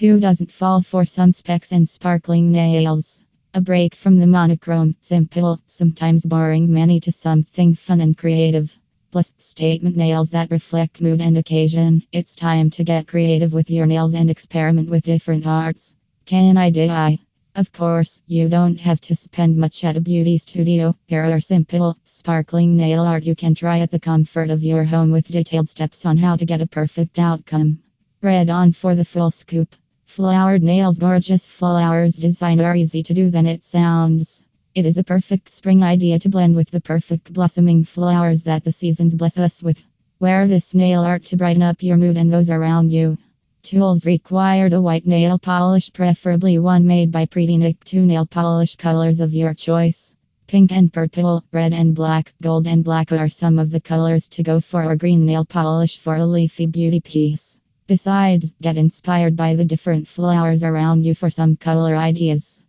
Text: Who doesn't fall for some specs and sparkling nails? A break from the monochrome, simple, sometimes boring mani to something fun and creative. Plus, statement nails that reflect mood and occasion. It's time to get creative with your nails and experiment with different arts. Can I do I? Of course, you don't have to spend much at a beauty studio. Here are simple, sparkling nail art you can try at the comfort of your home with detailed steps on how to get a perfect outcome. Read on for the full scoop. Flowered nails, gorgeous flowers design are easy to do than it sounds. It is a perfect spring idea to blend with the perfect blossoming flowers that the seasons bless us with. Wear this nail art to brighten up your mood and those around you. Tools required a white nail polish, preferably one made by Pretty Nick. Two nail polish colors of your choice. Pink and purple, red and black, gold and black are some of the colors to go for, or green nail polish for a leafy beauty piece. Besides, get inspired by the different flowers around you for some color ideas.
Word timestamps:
Who 0.00 0.20
doesn't 0.20 0.52
fall 0.52 0.80
for 0.82 1.04
some 1.04 1.32
specs 1.32 1.72
and 1.72 1.88
sparkling 1.88 2.52
nails? 2.52 3.20
A 3.52 3.60
break 3.60 3.96
from 3.96 4.16
the 4.16 4.28
monochrome, 4.28 4.94
simple, 5.00 5.60
sometimes 5.66 6.24
boring 6.24 6.72
mani 6.72 7.00
to 7.00 7.10
something 7.10 7.74
fun 7.74 8.00
and 8.00 8.16
creative. 8.16 8.78
Plus, 9.10 9.32
statement 9.38 9.96
nails 9.96 10.30
that 10.30 10.52
reflect 10.52 11.00
mood 11.00 11.20
and 11.20 11.36
occasion. 11.36 12.04
It's 12.12 12.36
time 12.36 12.70
to 12.70 12.84
get 12.84 13.08
creative 13.08 13.52
with 13.52 13.72
your 13.72 13.86
nails 13.86 14.14
and 14.14 14.30
experiment 14.30 14.88
with 14.88 15.02
different 15.02 15.48
arts. 15.48 15.96
Can 16.26 16.56
I 16.56 16.70
do 16.70 16.88
I? 16.88 17.18
Of 17.56 17.72
course, 17.72 18.22
you 18.28 18.48
don't 18.48 18.78
have 18.78 19.00
to 19.00 19.16
spend 19.16 19.56
much 19.56 19.82
at 19.82 19.96
a 19.96 20.00
beauty 20.00 20.38
studio. 20.38 20.94
Here 21.08 21.24
are 21.24 21.40
simple, 21.40 21.96
sparkling 22.04 22.76
nail 22.76 23.02
art 23.02 23.24
you 23.24 23.34
can 23.34 23.56
try 23.56 23.80
at 23.80 23.90
the 23.90 23.98
comfort 23.98 24.50
of 24.50 24.62
your 24.62 24.84
home 24.84 25.10
with 25.10 25.26
detailed 25.26 25.68
steps 25.68 26.06
on 26.06 26.18
how 26.18 26.36
to 26.36 26.46
get 26.46 26.60
a 26.60 26.68
perfect 26.68 27.18
outcome. 27.18 27.80
Read 28.22 28.48
on 28.48 28.70
for 28.70 28.94
the 28.94 29.04
full 29.04 29.32
scoop. 29.32 29.74
Flowered 30.18 30.64
nails, 30.64 30.98
gorgeous 30.98 31.46
flowers 31.46 32.16
design 32.16 32.60
are 32.60 32.74
easy 32.74 33.04
to 33.04 33.14
do 33.14 33.30
than 33.30 33.46
it 33.46 33.62
sounds. 33.62 34.42
It 34.74 34.84
is 34.84 34.98
a 34.98 35.04
perfect 35.04 35.48
spring 35.52 35.84
idea 35.84 36.18
to 36.18 36.28
blend 36.28 36.56
with 36.56 36.72
the 36.72 36.80
perfect 36.80 37.32
blossoming 37.32 37.84
flowers 37.84 38.42
that 38.42 38.64
the 38.64 38.72
seasons 38.72 39.14
bless 39.14 39.38
us 39.38 39.62
with. 39.62 39.86
Wear 40.18 40.48
this 40.48 40.74
nail 40.74 41.02
art 41.02 41.26
to 41.26 41.36
brighten 41.36 41.62
up 41.62 41.84
your 41.84 41.96
mood 41.96 42.16
and 42.16 42.32
those 42.32 42.50
around 42.50 42.90
you. 42.90 43.16
Tools 43.62 44.04
required 44.04 44.72
a 44.72 44.82
white 44.82 45.06
nail 45.06 45.38
polish, 45.38 45.92
preferably 45.92 46.58
one 46.58 46.84
made 46.84 47.12
by 47.12 47.24
Pretty 47.24 47.56
Nick. 47.56 47.84
Two 47.84 48.04
nail 48.04 48.26
polish 48.26 48.74
colors 48.74 49.20
of 49.20 49.34
your 49.34 49.54
choice. 49.54 50.16
Pink 50.48 50.72
and 50.72 50.92
purple, 50.92 51.44
red 51.52 51.72
and 51.72 51.94
black, 51.94 52.34
gold 52.42 52.66
and 52.66 52.82
black 52.82 53.12
are 53.12 53.28
some 53.28 53.56
of 53.56 53.70
the 53.70 53.80
colors 53.80 54.26
to 54.30 54.42
go 54.42 54.58
for, 54.58 54.82
or 54.82 54.96
green 54.96 55.24
nail 55.24 55.44
polish 55.44 55.96
for 55.98 56.16
a 56.16 56.26
leafy 56.26 56.66
beauty 56.66 56.98
piece. 56.98 57.47
Besides, 57.88 58.52
get 58.60 58.76
inspired 58.76 59.34
by 59.34 59.56
the 59.56 59.64
different 59.64 60.06
flowers 60.06 60.62
around 60.62 61.04
you 61.06 61.14
for 61.14 61.30
some 61.30 61.56
color 61.56 61.96
ideas. 61.96 62.57